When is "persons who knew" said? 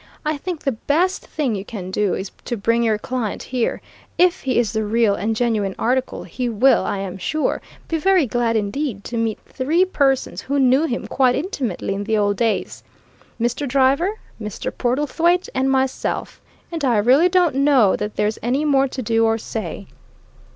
9.85-10.85